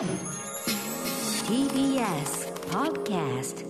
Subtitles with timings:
[0.00, 0.08] TBS
[2.70, 3.66] Podcast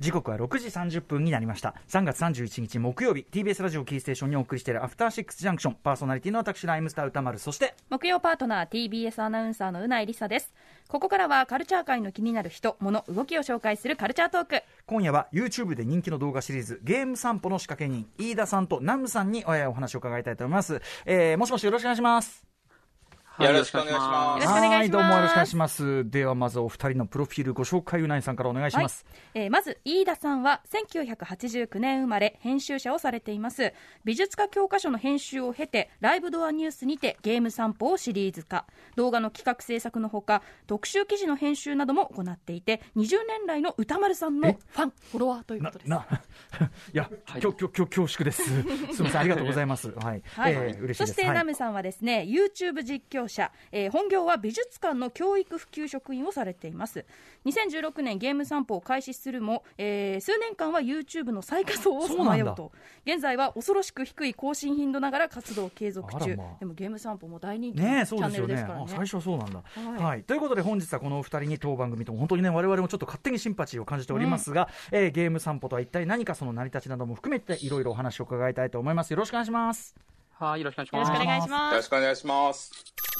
[0.00, 1.74] 時刻は6時30分になりました。
[1.88, 10.52] 3月31日木曜日 TBS ラジオキーステーションにお送りしているアフターシックスジャンクションパーソナリティの私ライムスター歌丸そして木曜パートナー TBS アナウンサーのうないりさです。
[10.88, 14.62] ここからはカルチャー界の気になる人物動きを紹介するカルチャートーク。
[14.84, 22.53] 今夜は YouTube で人気の動画シリーズゲーム散歩の仕掛け人飯田さんとナムさんにえーお話を伺いたいと思います、えーもしもしよろしくお願いします
[23.38, 24.74] よろしくお願いしまよろしくお願いします。
[24.74, 26.08] はいどうもよろしくお願いします。
[26.08, 33.72] ではまずお二人のプロフィールご紹介うないさんからお願いします、えーまず飯田さんは1989年生まれ編集者をされています。
[34.04, 38.66] 美術家教科書の編集を経てライブドアニュースにてゲーム散歩をシリーズ化。
[38.94, 45.90] 動画の企画制作のほか特集記事の編集なども行っていて20年来の歌丸さんのファンフォロワーということです。
[46.94, 48.44] いや、きょきょきょ恐縮です。
[48.44, 49.90] すみません、ありがとうございます。
[49.90, 50.52] はい、はい。
[50.52, 57.04] えー嬉しいそしてナムさんはですね、YouTube 実況者、えー本業は美術館の教育普及職員をされています。
[57.46, 62.72] 2016年ゲーム散歩を開始するも、えー数年間は YouTube の最下層をさまようと。
[63.06, 66.56] 現在は恐ろしく低い更新頻度ながら活動を継続中、まあ。
[66.58, 68.84] でもゲーム散歩も大人気のねえチャンネルですからね。
[68.86, 69.62] あ最初はそうなんだ、
[69.98, 70.20] ははい。
[70.20, 79.10] いということで本日はこのお二人に当番組と本当にね我々もちょっと勝手にシンパチーを感じておりますが、えーゲーム散歩とは一体何かその成り立ちなども含めていろいろお話を伺いたいと思います。
[79.12, 79.94] よろしくお願いします。
[80.38, 81.14] はい、よろしくお願いしよろます。
[81.14, 81.50] しくお願いしす。
[81.50, 83.13] よろしくお願いします。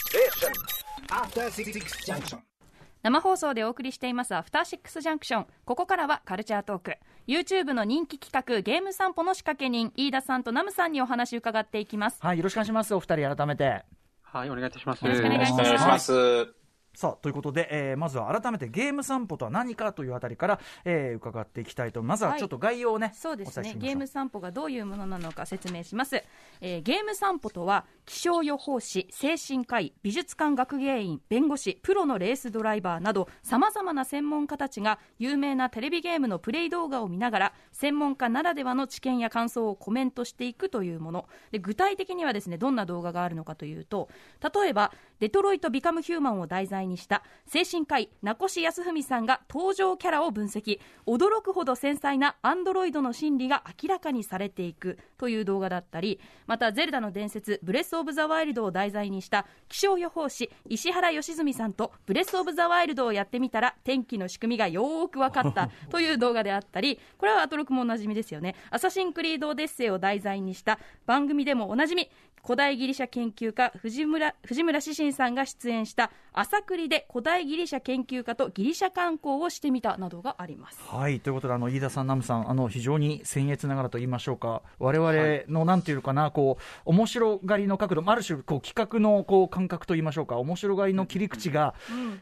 [3.03, 5.47] 生放送でお送りしていますアフターシックスジャンクション。
[5.65, 6.97] ここからはカルチャートーク。
[7.27, 12.19] YouTube の人気企画ゲーム散歩の仕掛け人飯田さんとナムさんにお話を伺っていきます。
[12.21, 12.95] はいよろしくお願いします。
[12.95, 13.85] お二人改めて。
[14.23, 15.05] はい、お願いいたします。
[15.05, 15.61] よろしくお願いします。
[15.61, 16.64] お願いします。
[16.95, 23.75] さあということで、えーまずは改めてゲーム散歩とは何かというあたりから、えー伺っていきたいとまずはちょっと概要をね、そうですね。
[23.77, 26.23] ゲーム散歩がどういうものなのか説明します、
[26.61, 41.29] えーゲーム散歩とは気象予報士精神科医美術館学芸員弁護士プロのレースドライバーなどさまざまな専門家たちが有名なテレビゲームのプレイ動画を見ながら専門家ならではの知見や感想をコメントしていくというもの。
[41.51, 44.09] で具体的にはですねどんな動画があるのかというと
[44.55, 50.81] 例えばデトロイト・ビカム・ヒューマンを題材にした精神科医名越康文さんが登場キャラを分析。
[51.07, 54.99] 驚くほど繊細なアンドロイドの心理が明らかにされていく。
[55.19, 65.71] という動画だったりまたゼルダの伝説ブレス・オブ・ザ・ワイルドを題材にした気象予報士石原良純さんとブレス・オブ・ザ・ワイルドをやってみたら天気の仕組みがよーく分かった。
[65.91, 68.55] という動画であったりこれはアトロクもおなじみですよね。
[68.71, 72.11] アサシン・クリード・オデッセイを題材にした番組でもおなじみ
[72.45, 80.79] 古代ギリシャ研究家藤村藤村志信さんが出演した朝栗で古代ギリシャ研究家とギリシャ観光をしてみたなどがあります。
[80.87, 84.61] はいということであの飯田さん、ナムさんあの非常に僭越ながらと言いましょうか。
[84.79, 85.13] 我々
[85.49, 90.37] のなんていうのかなこう面白がりの角度ある種こう企画のこう感覚と言いましょうか。
[90.37, 91.75] 面白がりの切り口が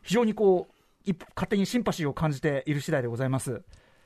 [0.03, 3.63] 非常にこう一勝手にシンパシーを感じている次第でございます。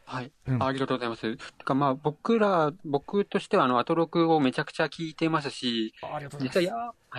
[0.09, 0.63] はい、うん。
[0.63, 1.37] ありがとうございます。
[1.37, 6.61] てかまあ、僕ら、僕としては、あの、アトロクをめちゃくちゃ聞いてますし、ありがとうございます。
[6.61, 6.67] 実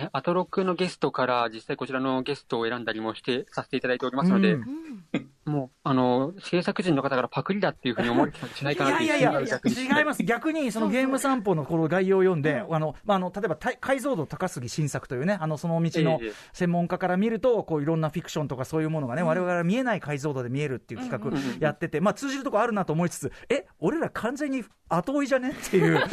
[0.00, 5.04] 際、アトロクのゲストから、実際こちらのゲストを選んだりもして、させていただいておりますので、うん
[5.48, 26.00] もう、あの、制作陣の方からパクリだっていうふうに思われてたんじゃないかなっていやいやいや、逆に違います、逆にそのゲーム散歩のこの概要を読んで、あのまあ、あの例えばた解像度高杉新作というね、あのその道のええ専門家から見ると、こういろんなフィクションとかそういうものがね、われわれが見えない解像度で見えるっていう企画やってて、まあ、通じるとこあるなと思いつつ、え、俺ら完全に後追いじゃねっていう、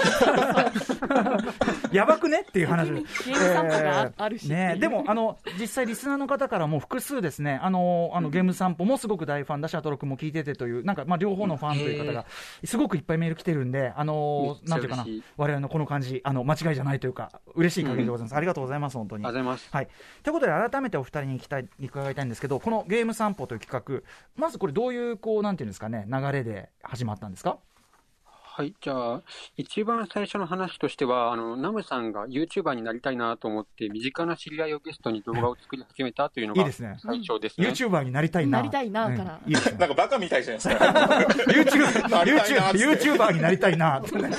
[1.91, 2.91] やばくねっていう話。
[2.91, 4.59] ゲーム散歩があるしっていう。
[4.59, 12.25] ね、でもあの実際、リスナーの方からも複数ですね、あのあのゲーム散歩もすごく大ファンだし、アトロクも聞いててという、なんかまあ両方のファンという方が、
[12.63, 18.35] すごくいっぱいメール来てるんで、あのめっちゃなんていうかな嬉しい、我々のこの感じ、あの間違いじゃないというか、嬉しい限りでございます。
[18.35, 19.25] ありがとうございます、本当に。
[19.25, 19.69] ありがとうございます。
[19.71, 19.87] はい、
[20.23, 24.03] ということで、改めてお二人に聞きたい伺いたいんですけど、このゲーム散歩という企画、
[24.35, 27.57] まずこれ、どういうこうなんていうんですかね、流れで始まったんですか？
[28.57, 28.73] はい。
[28.79, 29.21] じゃあ、
[29.57, 37.67] 一番最初の話としては、あの、ナムさんが YouTuber になりたいなと思って、身近な知り合いをゲストに動画を作り始めたというのがいいですね最初ですね。
[37.67, 38.59] YouTuber になりたいな。
[38.59, 40.85] なりたいなからうんいいですねなんかバカみたいじゃないですか。
[42.71, 44.31] YouTuber になりたいなってね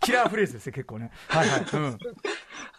[0.00, 1.10] キラーフレーズですよ、結構ね。
[1.26, 1.66] はいはい。
[1.72, 1.98] うん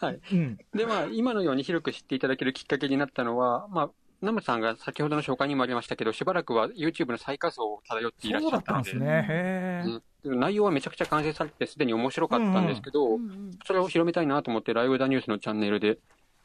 [0.00, 0.20] はい。
[0.32, 3.90] うんで、まあ、今のように広く知っていただけるきっかけになったのは、まあ、
[4.22, 10.00] ナムさんが先ほどの紹介にもありましたけど、しばらくは YouTube の最下層を漂っていらっしゃったので、たんですね。
[10.24, 13.18] 内容はめちゃくちゃ完成されてすでに面白かったんですけど、
[13.66, 15.98] それを広めたいなと思って、ライブダニュースのチャンネルで、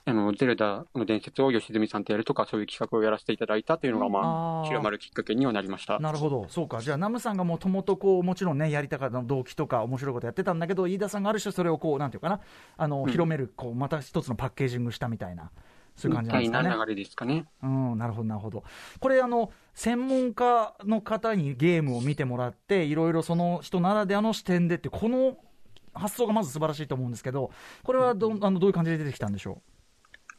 [0.04, 6.00] あの、ゼルダの伝説を吉住さんとやるとか、そういう企画をやらせていただいたというのが、まあ広まるきっかけにはなりました。
[6.00, 12.42] なるほど、そうか、じゃあ、ナムさんがもともとこう、もちろんね、やりたかった動機とか、面白いことやってたんだけど、飯田さんがある種、それをこう、なんていうかな、
[12.78, 15.52] あの、広める、こう、また一つのパッケージングしたみたいな
[16.02, 16.70] そういう感じなんですかね。
[16.70, 17.46] な流れですかね。
[17.62, 18.64] うん、なるほど、なるほど。
[19.00, 25.38] これ、あの、専門家の方にゲームを見てもらって、いろいろその人ならではの視点でって、この
[25.94, 27.52] 発想がまず素晴らしいと思うんですけど、
[27.84, 29.62] これはどあのどういう感じで出てきたんでしょ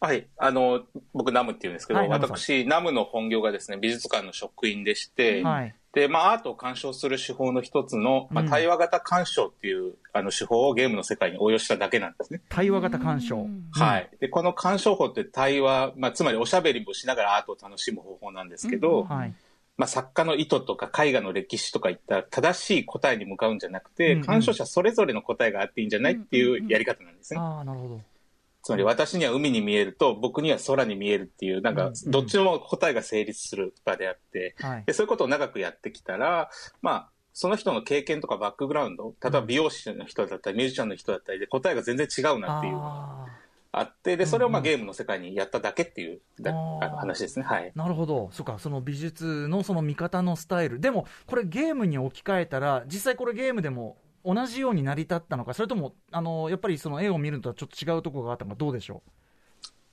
[0.00, 0.26] はい。
[0.36, 0.82] あの、
[1.14, 5.44] 僕、ナムって言うんですけど、はい私、ナムの本業がですね、美術館の職員でして、う。
[5.44, 5.74] はい。
[5.92, 12.40] で、まあ、アートを鑑賞する手法の一つの、まあ、うん対話型鑑賞っていう、あの、手法をゲームの世界に応用しただけなんですね。
[12.48, 13.46] 対話型鑑賞。
[13.72, 14.10] はい。
[14.20, 19.34] で、この鑑賞法って対話、まあ、つまりおしゃべりもしながらアートを楽しむ方法なんですけど、はい。
[19.76, 27.40] まあ、作家の意図とか絵画の歴史とかいった正しい答えに向かうんじゃなくて、うんうん鑑賞者それぞれの答えがあっていいんじゃないっていうやり方なんですね。
[27.40, 28.00] ああ、なるほど。
[28.62, 34.92] つまり私には海に見えると、僕には空に見えるっていう、なんかうん、どっちも答えが成立する場であって、はいで。
[34.92, 36.48] そういうことを長くやってきたら、
[36.80, 43.26] まあ、その人の経験とかバックグラウンド、例えば美容師の人だったり、ミュージシャンの人だったりで答えが全然違うなっていうのがあ
[43.72, 47.46] あって、で、それをまあうんゲームの世界にやっただけっていうだあの話ですね。
[47.46, 47.72] はい。
[47.74, 48.28] あ、なるほど。
[48.30, 50.78] そっか、その美術のその見方のスタイル。
[50.78, 59.02] でも、これゲームに置き換えたら、実際これゲームでも同じように成り立ったのか、それとも、あの、やっぱりその絵を見るのとはちょっと違うところがあったのか、どうでしょ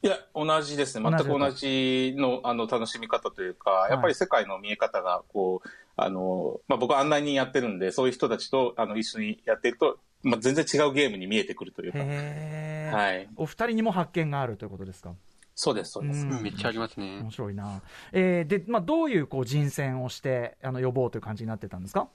[0.01, 1.09] いや、同じですね。
[1.09, 11.93] 全く同じの、あの、楽しみ方というか、やっぱり世界の見え方が、こう、あの、まあ、僕は案内人やってるんで、そういう人たちと、あの、一緒にやっていくと、まあ、全然違うゲームに見えてくるというう。
[11.93, 12.97] か。
[12.97, 13.27] はい。
[13.35, 15.13] お二人にも発見があるということですか？
[15.55, 16.25] そうです、そうです。
[16.25, 17.31] うんめっちゃありますね面。
[17.31, 17.81] 白いな。
[18.13, 22.07] えーで、まあ、どういうこう人選をして、あの、呼ぼうという感じになってたんですか？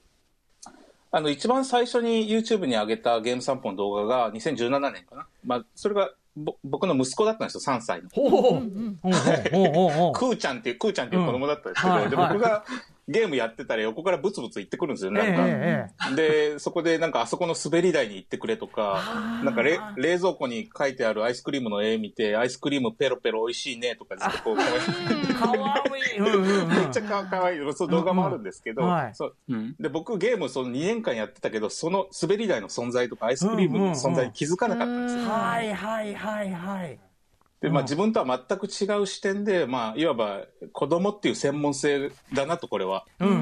[1.15, 5.27] あの、一番最初に YouTube に上げたゲーム散歩の動画が2017年かな。
[5.45, 8.09] まあ、それが、ぼ僕の息子だったんですよ、3歳の。
[8.09, 9.91] ほうほう。
[9.91, 12.65] ほうクーちゃんっていう、クーちゃんっていう子供だったんですけど、で、うんはい僕が
[13.07, 15.45] ゲームやってたら横からブツブツ言ってくるんですよ、なんか。
[15.47, 24.63] ええで、そこでなんかあそこの滑り台に行ってくれとか、なんかれ冷蔵庫に書いてあるアイスクリームの絵見て、アイスクリームペロペロ美味しいねとかずっとこう、え
[25.31, 26.21] え かわいい。
[26.21, 28.83] めっちゃかかわいい、そう動画もあるんですけど。
[29.79, 35.23] で僕ゲームその2年間やってたけど、その滑り台の存在とかアイスクリームの存在に気づかなかったんですよ。
[35.31, 36.99] はいはいはいはい。
[37.65, 40.43] で、まあ自分とは全く違う視点で、まあいわば
[40.75, 43.07] 子供っていう専門性だなと、これは。
[43.21, 43.39] うんうんう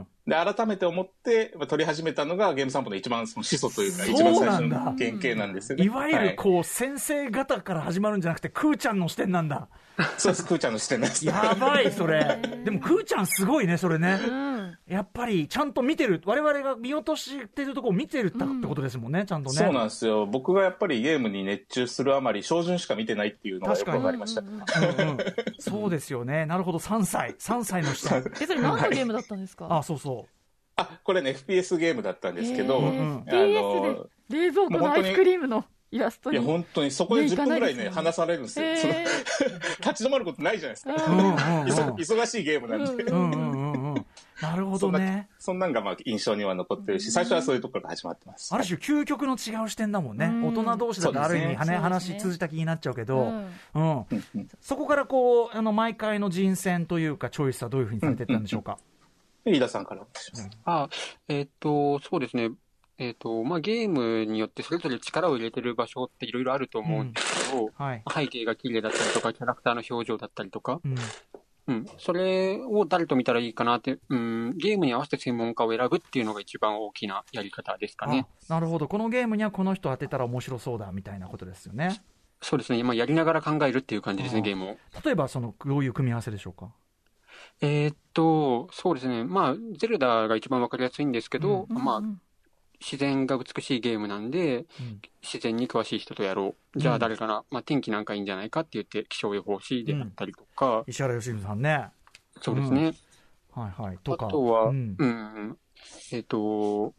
[0.00, 0.06] ん。
[0.28, 5.84] で、改めて思って、まあ、撮り始めたのがゲーム散歩の一番その始祖というか、一番最初の原型なんですよね。
[5.84, 9.68] いわゆはいるこう、先生方から始まるんじゃなくて、クーちゃんの視点なんだ。
[10.18, 11.26] そうです、クーちゃんの視点なんです。
[11.26, 12.40] やばい、それ。
[12.64, 14.20] でも、クーちゃんすごいね、それね。
[14.24, 14.53] うん
[14.86, 16.20] やっぱり、ちゃんと見てる。
[16.26, 19.56] 我々が見落としてるところを見てるってことですもんね、ちゃんとね。
[19.56, 20.26] そうなんですよ。
[20.26, 24.42] 僕がやっぱりゲームに熱中するあまり、照準しか見てないっていうのがよくわかりました。
[24.42, 24.64] うんうん
[25.58, 26.44] そうですよね。
[26.44, 27.34] なるほど、3歳。
[27.38, 28.24] 3歳の視点。
[28.42, 29.68] え、それ何のゲームだったんですか？
[29.70, 30.26] あ、そうそ
[30.76, 33.32] あ、これね、FPS ゲームだったんですけど、あの、で
[34.28, 36.46] 冷蔵庫のアイスクリームのイラストいや、に。
[36.46, 38.66] 本当にそこでね10分ぐらいね、話されるんですよ。
[39.80, 40.94] 立ち止まることないじゃないですか。
[40.94, 41.12] う。
[41.12, 41.34] うんうんうん。
[41.34, 43.04] 忙忙しいゲームなんで。
[44.42, 44.74] うんうんうんうん。
[44.74, 45.28] なるほどね。
[45.38, 48.54] そんなんがまあ印象には残ってるし、最初はそういうところから始まってます。
[48.54, 50.26] ある種、究極の違う視点だもんね。
[50.26, 53.32] うん大人同士だとある意味、そうね、話通じた気になっちゃうけど、うん
[53.74, 53.80] うん。
[53.80, 58.78] うんうんそこからこう、あの、毎回の人選というか、チョイスはどういうふうにされてったんでしょうか？
[59.44, 60.50] で飯田さんからお願いします。
[60.64, 60.88] あ、
[61.28, 62.50] えっ、と、そうですね。
[62.96, 68.02] えっ、と、まあ、ゲームによってそれぞれ力を入れてる場所っていろいろあると思うんですけど、はい。
[68.08, 70.94] 背景が綺麗だったりとか、キャラクターの表情だったりとか、うん。
[71.66, 71.86] うん。
[71.98, 78.26] それを誰と見たらいいかなって、うん、ゲームに合わせて専門家を選ぶっていうのが一番大きなやり方ですかね。
[78.50, 78.88] あなるほど。
[78.88, 82.02] このゲームにはこの人当てたら面白そうだ、みたいなことですよね。
[82.42, 82.82] そうですね。
[82.82, 84.76] まあ、やりながら考えるっていう感じですね、あゲームを。
[85.02, 86.72] 例えば、その、どういう組み合わせでしょうか？
[87.60, 89.24] えーっと、そうですね。
[89.24, 92.20] まあ、ゼルダが一番わかりやすいんですけど、うんまあう、ん
[92.80, 96.78] 自然が美しいゲームなんで、うん自然に詳しい人とやろう。
[96.78, 101.88] じゃあ誰かな、まあ、天気なんかいいんじゃないかって言って、気象予報士であったりとか、石原良純さんね。
[102.42, 102.92] そうですね。
[103.52, 103.98] はいはい。
[104.04, 104.26] とあか。
[104.28, 105.58] とは、ううんん、
[106.12, 106.94] えーっと、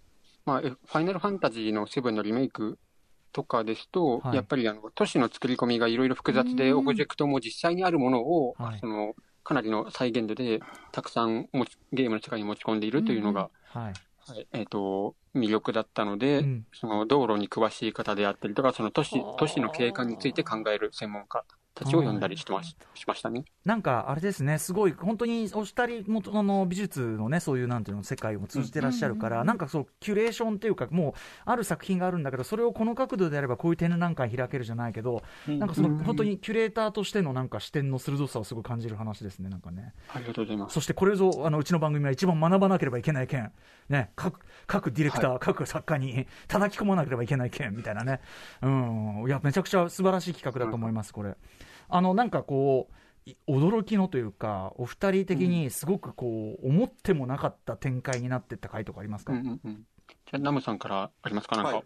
[0.45, 2.79] まあ、えファイナルファンタジーのセブンのリメイク
[3.31, 9.13] とかですと、はいやっぱりあの都市の作り込みがいろいろ複雑で、うんオブジェクトも実際にあるものを、はいその
[9.43, 10.59] かなりの再現度で
[10.91, 13.93] たくさん持ちゲームの世界に持ち込んでいるというのが、はい。
[14.27, 16.65] はいえっ、と、魅力だったので、うん。
[16.73, 21.43] その道路に詳しい方であったりとか、その都市はあ、都市の景観について考える専門家
[21.75, 23.43] たちを呼んだりしてまししましたね。
[23.65, 31.13] なんかあれですね、すごい、本当にお二人もあの美術のね、そういうなんていうの、世界を通じてらっしゃるから、なんかそう、キュレーションっていうか、もう、
[31.45, 39.93] ある作品があるんだけど、それをこの角度であれば、こういう展覧会開けるじゃないけど、なんかその、本当にキュレーターとしてのなんか視点の鋭さをすごい感じる話ですね、なんかね。
[40.13, 40.73] ありがとうございます。
[40.73, 43.51] そしてこれぞ、あのうちの番組は一番学ばなければいけない件、
[43.89, 48.21] ね、各各ディレクター、各作家に 叩き込まなければいけない件みたいなね、
[48.61, 51.35] うん、いや、めちゃくちゃ素晴らしい企画だと思います、これ。
[51.89, 59.73] あのなんかこうい驚きのというかお二人的にすごくこう、思ってもなかった展開になってった回とかありますか、うんうんうん。
[59.73, 61.55] じゃあ、ナムさんからありますか？
[61.55, 61.71] なんか。
[61.77, 61.83] はい。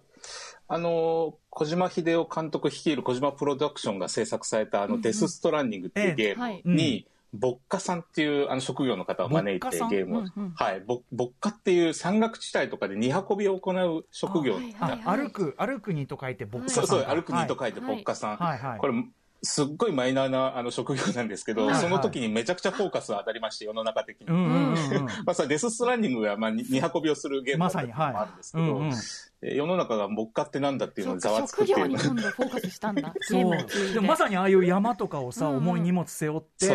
[0.67, 6.61] あの、小島秀夫監督率いる小島プロダクションが制作された、あの、デス・ストランディングっていうゲーはい。
[6.65, 6.71] うん。
[6.71, 9.89] ムに、ボッカさんっていうあの職業の方を招いてボッカさん？
[9.89, 18.37] ゲームを、うんうんはい、ボボッカっていう山岳地帯とかで荷運びを行う職業、はいあ歩く歩くにと書いてボッカさんそうそう、歩くにとい書いてボッカさん。
[18.37, 18.79] はいはい。
[18.79, 18.93] これ、
[19.41, 24.27] すっごいマイナーなあの職業なんですけど、はいはいその時にめちゃくちゃフォーカスが当たりまして、世の中的に。
[24.27, 28.93] うんうんうんうん まあ、デス・ストランディングが、まあ、に荷運びをするゲームだったっていうのもあるんですけど、うんうん
[29.41, 33.13] え世の中がボッカってなんだっていうのそうをざわつく職っていう業に今度フォーカスしたんだ。
[33.13, 33.93] ゲ そう。
[33.93, 36.65] でもまさにああいう山とかをさ、うんうん重い荷物背負って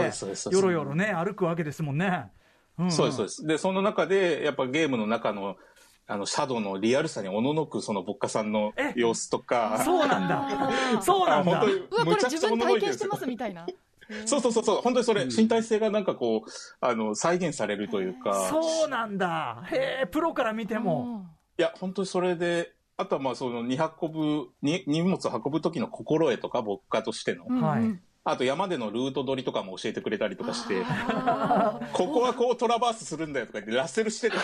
[0.50, 2.30] よろよろね歩くわけですもんね、
[2.78, 3.46] んんそうです、そうです。
[3.46, 5.56] で、その中で、やっぱゲームの中の、
[6.06, 11.00] あの、シャドウのリアルさにおののく、その、ボッカさんのえ様子とか、そうなんだ。
[11.00, 11.52] そうなんだ。
[11.52, 13.66] あ本当にうわ、これ自分体験してますみたいな。
[14.26, 19.64] そうそうそうそう、本当にそれ、身体性がなんかこう、あの、再現されるというか、そうなんだ。
[19.70, 21.24] へえプロから見ても、
[21.58, 27.62] いや、本当にそれで、あとはまあ、その、荷運ぶ、に荷物を運ぶ時の心得とか、ボッカとしての、うん。
[27.62, 27.82] はい。
[27.84, 30.82] うんあと山でのルート取りとかも教えてくれたりとかして、
[31.92, 34.38] ここはこうトラバースするんだよとか言って、ラッセルしてる。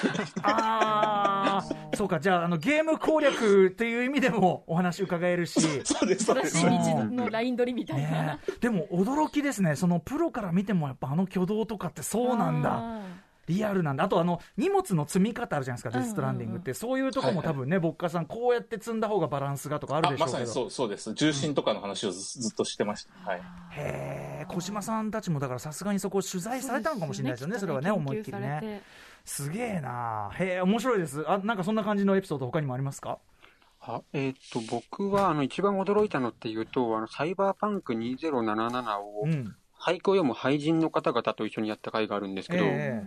[2.01, 2.19] そうか。
[2.19, 5.61] じゃああのゲーム攻略っていう意味でもお話伺えるし。
[5.85, 6.63] そうです、そうです。
[6.63, 8.39] 正しい道のライン取りみたいな。
[8.59, 9.77] でも驚きですね。
[9.77, 12.71] そのプロから見てもやっぱあの挙動とかってそうなんだ。
[12.73, 13.01] あ
[13.47, 14.05] リアルなんだ。
[14.05, 16.75] あとあの荷物の積み方あるじゃないですか、うんデストランディングって。
[16.75, 20.39] そういうとこも多分ね、ボッカさんこうやって積んだ方がバランスがとかあるあでしょうけど。
[20.39, 21.13] まさにそうそうです。
[21.15, 23.31] 重心とかの話をずずっとしてました。
[23.31, 23.41] はい。
[23.73, 27.59] へえ小島さんたちもだからさすがにそこ取材されたのかもしれないですよね。
[27.59, 28.83] それはね思いっきりね。
[29.25, 30.31] すげえな。
[30.35, 31.25] へえ面白いです。
[31.29, 33.19] あなんかそんな感じのエピソード他にもありますか？
[33.83, 39.57] あえっ、と、僕は、あの、一番驚いたのっていうと、あの、サイバーパンク2077を、うん。
[39.81, 43.03] 俳句を読む俳人の方々と一緒にやった回があるんですけど、え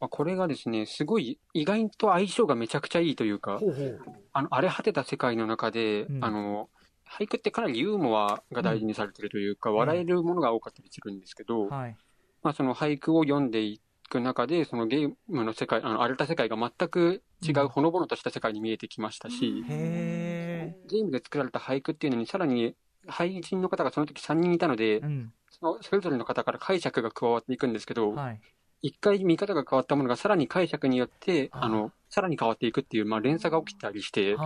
[0.00, 4.00] まあ、これがですね、すごい、意外と相性がめちゃくちゃいいというえか、ほうほう。
[4.32, 6.24] あの、荒れ果てた世界の中で、うん。
[6.24, 6.70] あの、
[7.08, 9.74] 俳句ってかなりユーモアが大事にされてるというか、ん。
[9.74, 11.96] 笑えるものが多かったりするんですけど、はい。
[12.42, 17.64] まあ、その俳句を読んでいく中で、そのゲームの世界、あの、荒れた世界が全く違うん。
[17.64, 22.76] うほのぼのとした世界に見えてきましたし、ゲームで作られた俳句っていうのに、さらに、
[23.08, 25.32] 俳人の方がその時3人いたので、うん。
[25.50, 28.40] そのそれぞれの方から解釈が加わっていくんですけど、はい
[28.82, 34.36] 一回見方が変わったものがさらに解釈によって、あの、さらに変わっていくっていう、まあ、連鎖が起きたりして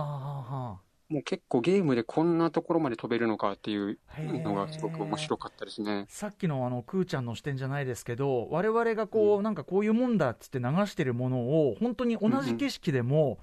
[1.09, 6.05] もう結構ゲームでこんなところまで飛べるのかっていうのがすごく面白かったですね。
[6.09, 13.37] さっきのあのクーちゃんの視点じゃないですけど我々がこう、なんかこういうもんだっつって流してるものを本当に同じ景色でも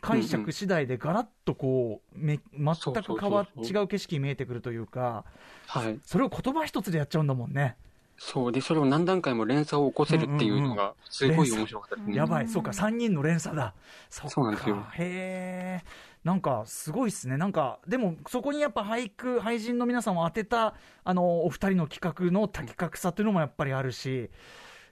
[0.00, 5.24] 解釈次第でガラッとこうめ全く変わ違う景色に見えてくるというか
[5.66, 5.98] はい。
[6.04, 7.76] それを言葉一つでやっちゃうんだもんね、
[8.18, 8.52] そう。
[8.52, 12.16] で、それを何段階も連鎖を起こせるっていうのが、すごい面白かったですね。
[12.16, 12.48] やばい。
[12.48, 12.72] そうか。
[12.72, 13.74] 3人の連鎖だ。
[14.10, 14.84] そうなんですよ。
[14.94, 17.36] へえなんかすごいっすね。
[17.36, 24.30] なんかでもそこにやっぱ俳句俳人の皆さんを当てたあのお二人の企画の的確さっていうのもやっぱりあるし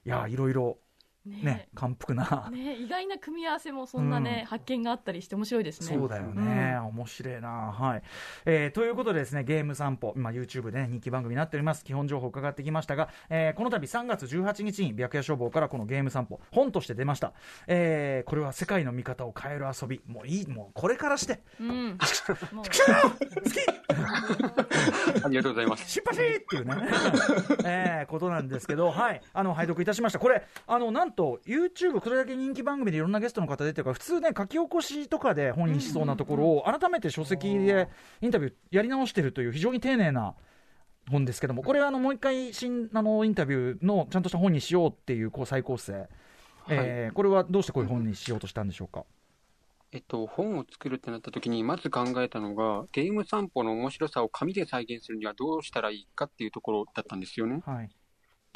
[0.06, 0.78] いやいろいろ
[1.26, 1.40] ね。
[1.42, 4.46] ね感服な、ね意外な組み合わせもそんなね、うん。
[4.46, 5.96] 発見があったりして面白いですね。
[5.96, 8.02] そうだよね、面白いな、はい。
[8.44, 11.84] えーということでですねゲーム散歩、今 YouTube で、ね、人気番組になっております。
[11.84, 17.32] 基本情報伺ってきましたが、えーこの度3月18日に白夜消防からこのゲーム散歩本として出ました、
[17.66, 20.00] えーこれは世界の見方を変える遊び。
[20.06, 20.46] もういい。
[20.46, 21.40] もうこれからして。
[21.60, 21.98] うん。
[22.52, 22.64] もう。
[25.24, 25.90] ありがとうございます。
[25.90, 26.76] シンパシーっていうね、
[27.64, 37.88] えーことなんですけど、はい、あの拝読いたしました、これ、あのなんと YouTube、これだけ人気番組でいろんなゲストの方出てるから、普通ね、書き起こしとかで本にしそうなところを、改めて書籍で
[38.20, 40.34] インタビューやり直してるという、非常に丁寧な。
[41.08, 46.08] 本ですけども、これはあのもう一回新あのインタビューのちゃんとした本にしようっていうこう再構成、
[46.68, 49.04] えーこれはどうしてこういう本にしようとしたんでしょうか？
[49.92, 57.62] えっと、本を作るってなった時に、まず考えたのが、ゲーム散歩の面白さを紙で再現するにはどうしたらいいかっていうところだったんですよね。
[57.64, 57.90] はい、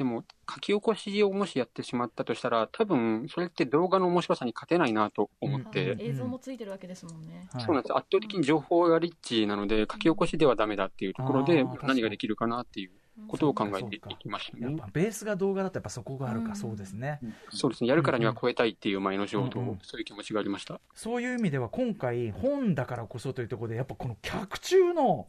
[0.01, 7.49] でも、書き起こしをもしやってしまったとしたら、多分、それって動画の面白さに勝てないなと思って、うん映像もついてるわけですもんね。
[7.53, 7.93] はいそうなんです。
[7.93, 12.93] 圧倒的に情報がリッチなので、書き起こしではダメだっていうところで何ができるかなっていう
[13.29, 14.69] ことを考えていきましたね。
[14.69, 17.21] やっぱベースが動画だとやっぱそこがあるか、うんそうですね。
[17.51, 17.91] そうですね。
[17.91, 20.81] やるからには超えたいっていう前の仕事うんうんを、そういう気持ちがありました？
[20.95, 25.27] そういう意味では今回本だからこそというところでやっぱこの脚注の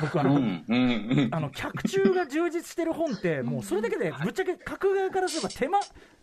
[0.00, 1.28] 僕あの、うん、うん、うん。
[1.32, 5.78] あの脚注が充実してる本ってもうそれだけでぶっちゃけ書く側からすれば手間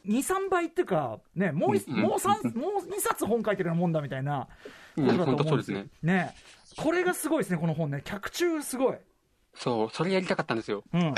[0.08, 4.48] 23倍っていうかねもう一うんもう三もう2冊本書いてるようなもんだみたいな
[4.96, 5.88] うんことだと思うんですすね。
[6.02, 6.36] ね
[6.78, 8.98] これがすごいですねこの本ね脚注すごい
[9.56, 10.84] そう、それやりたかったんですよ。
[10.94, 11.14] うん。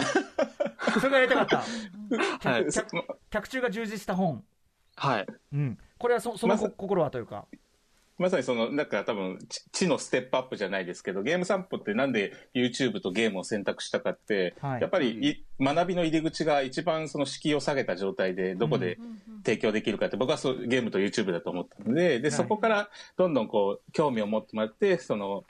[0.99, 1.57] それがやりたかった。
[2.49, 2.71] はい。
[2.71, 2.87] 脚
[3.29, 4.43] 脚中が充実した本。
[4.95, 5.27] はい。
[5.53, 5.77] うん。
[5.97, 7.45] これはそそのまさ心はというか。
[8.21, 14.81] まさにその、なんか多分、知知のステップアップじゃないですけど、ゲーム散歩ってなんで YouTube とゲームを選択したかって、はい。
[14.81, 18.99] やっぱりい学びの入り口が一番その敷居を下げた状態でどこで
[19.43, 22.31] 提供できるかって、僕はそうゲームと YouTube だと思ったので、で、い。
[22.31, 25.43] そこからどんどんこう、興味を持ってもらって、その、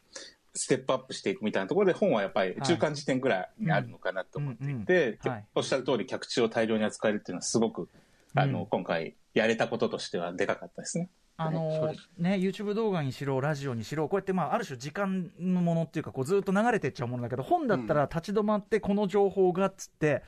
[0.53, 4.75] ステップアップしていくみたいなところで本はやっぱり中間時点ぐらいにあるのかなと思ってい。
[4.85, 5.19] て、
[5.55, 7.89] おっしゃる通り客中を大量に扱えるっていうのはすごく、
[8.33, 8.65] あの、うん。
[8.67, 11.09] 今回やれたこととしてはでかかったですね。
[11.43, 20.24] あのね、YouTube 動画にしろ、ラジオにしろ、こうやって、まあ、ある種時間のものっていうか、こうずっと流れてっちゃうものだけど、本だったら立ち止まって、この情報がっつって、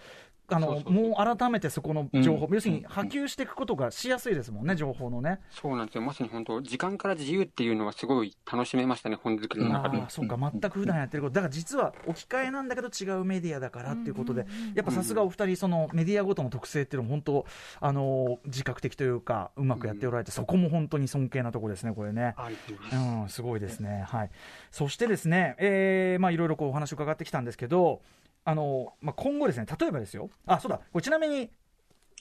[0.50, 5.39] あのそうそうそうもう改めてそこの情報、うん要するに波及していくことがしやすいですもんね、情報のね。
[5.50, 6.01] そうなんですよ。
[6.01, 10.09] まさに本当、時間から自由っていうのはすごい楽しめましたね、本作りの中でああ、。
[10.09, 14.45] そうか、全く普段やってること、だから実は置き換えなんだけど、違うメディアだからっていうことで、
[14.75, 17.45] やっぱさすがお二人、そのメディアごとの特性っていうのも、本当、
[17.79, 22.35] あの自覚的というか、うまくやっておられて、そこも本当に尊敬なところですね、これね。
[22.91, 24.05] うん、すごいですね。
[24.07, 24.29] はい。
[24.71, 28.01] そしてですね、えー、まあいろいろこうお話を伺ってきたんですけど、
[28.45, 31.50] あの、まあ今後ですね、例えばですよ、あ、そうだ、これちなみに、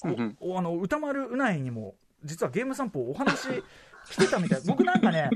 [0.05, 3.49] うんうんおあの、歌丸うないにも、実はゲーム散歩お話
[4.11, 4.61] 来てたみたい。
[4.67, 5.31] 僕なんかね、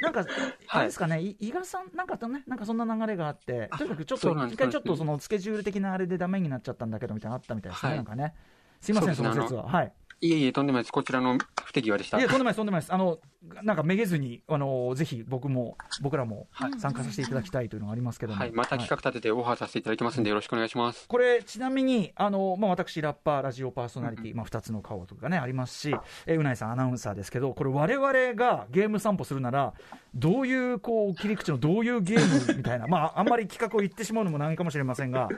[0.00, 0.26] なんか、
[0.68, 8.34] あれですかね、い伊賀さん、なんかね、なんかそんな流れがあって、とにかくちょっと、一回ちょっとそのスケジュール的なあれでダメになっちゃったんだけど、みたいなのあったみたいですね、はいなんかね。
[8.80, 9.64] すいません、その説は。
[9.64, 9.92] はい。
[10.22, 10.92] いえいえ、とんでもないです。
[10.92, 12.18] こちらの不手際でした。
[12.18, 12.94] いや、とんでもないです、とんでもないです。
[12.94, 13.18] あの、
[13.62, 18.40] なんかめげずに、あの、ぜひ僕も、僕らもはい参加させていただきたいというのがありますけども。
[18.40, 18.52] はい。
[18.52, 21.06] また企画立ててオファーさせていただきますんで、よろしくお願いします。
[21.06, 25.94] これ、ちなみに、あの、まあ、私、ラッパー、ラジオパーソナリティ、まあ、二つの顔とかね、ありますし、
[26.24, 29.74] えーうないさん、アナウンサーですけど、これ、我々がゲーム散歩するなら、
[30.14, 35.28] どういう、こう、切り口のどういうゲームみたいな、まあ、あんまり企画を言ってしまうのもなんかもしれませんが、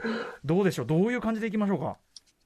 [0.45, 1.97] どうでしょう、どういう感じでいきましょうか？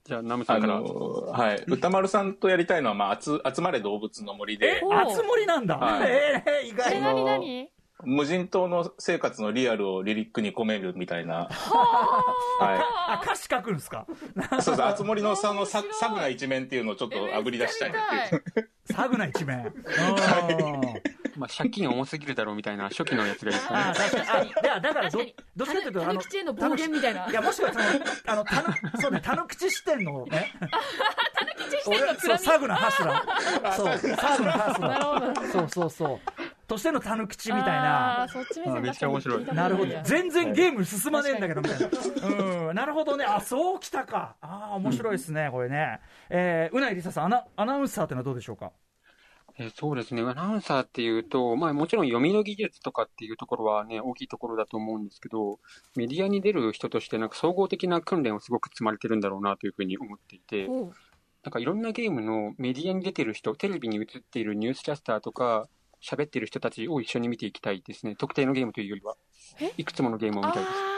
[0.05, 0.81] じゃあ、ナムさあんから。
[0.81, 0.85] の
[1.31, 1.65] はい。
[1.69, 5.77] 歌丸さんとやりたいのは、まあ、集集まれ動物の森で、おあつ森なんだ。
[5.77, 7.01] はいえー、意え、外。
[7.01, 7.69] なになに
[8.05, 11.49] 無人島の生活のリアルをリリックに込めるみたいな。
[11.51, 12.25] は
[12.61, 14.07] あ、歌詞書くんですか？
[14.59, 14.63] い。
[14.63, 14.85] そうです。
[14.85, 18.71] あつ森のそのササグな一面っていうのをちょっと炙り出したいなっていう。
[18.93, 19.67] サグな一面。
[19.71, 19.73] うん
[21.37, 23.95] まあ、借金重すぎるだろうみたいな初期のやつがいいですかあね。
[23.95, 24.83] 確かに。
[24.83, 25.19] だからど、
[25.57, 27.29] どっちかというと、タヌキチへの暴言みたいな。
[27.29, 27.85] いや、もしくはその、
[28.27, 28.69] あの、たぬ、
[29.01, 30.53] そうね、たぬ口視点のね。
[30.61, 33.73] たぬ口視点のそう、サグなハスラー。
[33.73, 35.27] そう、サグなハスなラるほど。
[35.27, 35.53] ー。
[35.53, 36.21] そうそうそう。
[36.69, 38.27] としてのたぬ口みたいな。
[38.33, 39.93] そっちめっちゃ面白いなるほど。
[40.05, 41.89] 全然ゲーム進まねえんだけど、みたいな。
[41.89, 42.09] 確
[42.69, 42.75] うん。
[42.75, 43.25] なるほどね。
[43.27, 44.37] あ、そうきたか。
[44.41, 46.01] ああ、面白いですね、これね。
[46.31, 48.73] えー、うないりささん、アナ、アナウンサーってのはどうでしょうか？
[49.59, 50.23] えーそうですね。
[50.23, 55.59] アナウンサーっていうと、まあもちろん読みの技術とかっていうところはね、大きいところだと思うんですけど、
[55.95, 60.69] メディアに出る人としてなんか総合的な訓練をすごく積まれてるんだろうなというふうに思っていて、
[61.45, 65.69] なんかいろんなゲームのメディアに出てる人、テレビに映っているニュースキャスターとか、
[66.03, 68.17] 喋ってる人たちを一緒に見ていきたいですね。
[68.17, 69.15] 特定のゲームというよりは
[69.61, 69.73] え？
[69.77, 70.92] いくつものゲームを見たいです。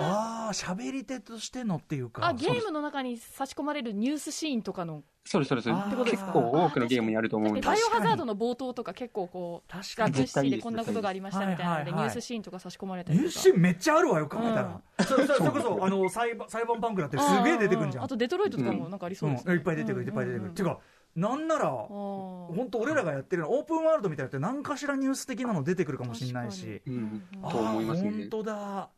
[0.00, 2.22] あああ、喋り手としてのっていうか。
[2.22, 5.02] ーあ、ゲームの中に差し込まれるニュースシーンとかの。
[5.24, 6.04] そうです、そうですあー。
[6.04, 13.28] 結構多くのゲームにあると思うんでバイオハザードの冒頭とか結構こう、確かにシティでこんなことがありましたみたいなので、ニュースシーンとか差し込まれたりとか。
[13.28, 14.80] ニュースシーンめっちゃあるわよ、考えたら。
[15.06, 18.04] それこそ、あの、裁判、裁判バンクだってすげえ出てくるじゃん。
[18.04, 20.50] あとデトロイトとかもなんかありそうですうんいっぱい出てくる、いっぱい出てくる。
[20.50, 20.78] っていうか、
[21.16, 26.82] なんなら、あー本当俺らがやってるのオープンワールドみたいなのって何かしらニュース的なの出てくるかもしれないし。
[26.86, 28.28] うん、あと思いますね本。
[28.30, 28.90] 当だ。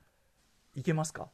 [0.75, 1.31] いけますか？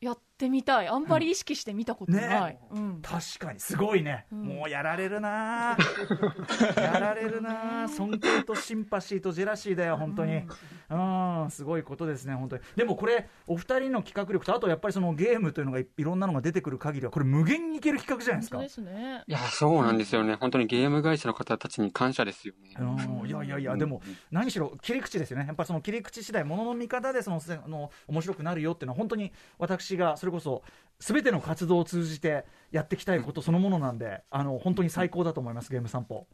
[0.00, 0.88] やってみたい。
[0.88, 2.58] あんまり意識して見たことない。
[2.70, 3.00] うん。
[3.00, 4.26] 確かに、すごいね。
[4.32, 10.42] うんもうやられるなぁ やられるなぁ尊敬とシンパシーとジェラシーだよ、本当に。
[10.90, 12.62] うん、すごいことですね、本当に。
[12.76, 18.74] でもこれ、お二人の企画力と、あとやっぱりそのゲームというのがいいろんなのが出てくる限りは、これ無限にいける企画じゃないですか本当で。
[18.74, 19.24] すね。
[19.26, 20.34] いや、そうなんですよね。
[20.34, 22.76] 本当にゲーム会社の方たちに感謝ですよね。
[22.78, 30.64] うんいやいやいや、でも、何しろ切り口ですよね、やっぱその切り口次第、ものの見方でそのせあの面白くなるよっていうのは、本当に私がそれこそ、
[31.00, 36.26] すべての活動を通じてやっていきたいことそのものなんで、あの本当に最高だと思います、ゲーム散歩。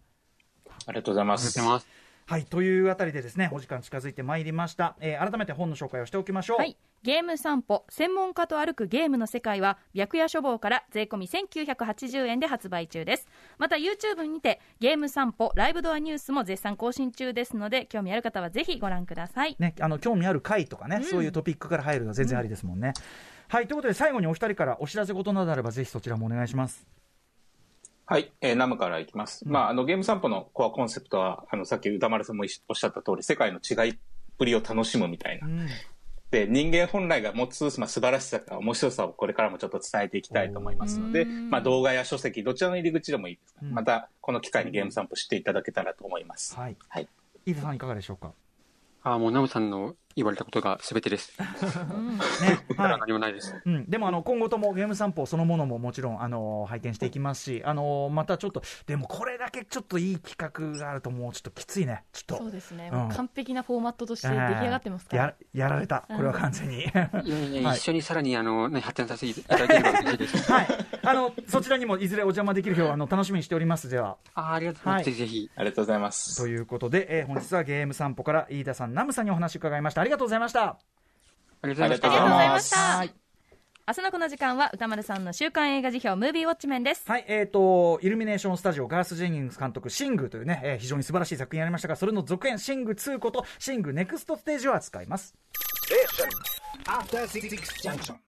[0.86, 1.60] ありがとうございまありがとうす。
[1.62, 1.88] ございます。
[2.26, 4.96] はい、というあたりでですね、お時間近づいてまいりました。
[5.00, 6.58] えー改めて本の紹介をしておきましょう。
[6.58, 6.76] はい。
[7.04, 13.28] ゲーム散歩、専門家と歩くゲームの世界は、白夜書房から税込み1980円で発売中です。
[13.56, 19.54] また YouTube にて、ゲーム散歩、ライブドアニュースも絶賛更新中ですので、興味ある方はぜひご覧ください。
[19.60, 22.94] ね、あの興味ある回とかね、そういうトピックから入るのは全然ありですもんね。
[23.46, 26.84] はい、ということで最後にお二人からお知らせ事などあればぜひそちらもお願いします。
[28.06, 29.46] はい、えー、ナムからいきます。
[29.46, 33.98] まあ、あの、ゲーム散歩のコアコンセプトは、あの、さっき歌丸さんもおっしゃった通り、世界の違いっ
[34.38, 35.68] ぷりを楽しむみたいなうん
[36.30, 46.54] で人間本来が持つ、まあ、素晴らしさか面白さをこれからもちょっと伝えていきたいと思いますので、まあ、動画や書籍どちらの入り口でもいいです、またこの機会にゲーム散歩していただけたらと思います。
[46.54, 46.76] はい。
[46.88, 47.08] はい
[47.46, 48.32] 飯田さんいかがでしょうか？
[49.02, 51.32] ああ、もうナムさんの言われたことが全てです。
[51.38, 52.68] ね、はい。
[52.68, 53.54] だから何もないです。
[53.64, 62.02] うん、でもあの今後ともゲーム散歩そのものももちろんあの拝見していきますし、あのまたちょっとでもこれだけちょっといい企画があるともうちょっときついね。
[62.12, 62.38] ちょっと。
[62.38, 63.08] そうですね、うん。
[63.10, 66.04] 完璧なフォーマットとして出来上がってますから、ややられた。
[66.08, 66.84] これは完全に、
[67.72, 70.38] 一緒にさらにあの、ね、発展させていただければ嬉しいです。
[70.50, 70.68] はい。
[71.04, 73.88] あのそちらにもいずれお邪魔できる日をあの楽しみにしております。
[73.88, 74.16] では。
[74.34, 75.08] あーありがとうございます。
[75.08, 75.12] はい。
[75.12, 75.50] ぜひぜひ。
[75.54, 76.36] ありがとうございます。
[76.36, 80.00] ということで、えー本日はゲーム散歩から飯田さんナムさんにお話伺いました。
[80.00, 80.78] ありがとうございましたあ
[81.64, 82.08] りがとうございました。
[82.08, 83.28] ありがとうございました
[83.88, 95.34] 明日のこの時間は歌丸さんの週刊映画辞表ムービーウォッチメンですはい、えーと、イルミネーションスタジオ、ガース・ジェニングス監督、シングというね、えー非常に素晴らしい作品ありましたが、それの続編、シング2こと、シングネクストステージを扱います。
[97.82, 98.14] Junction.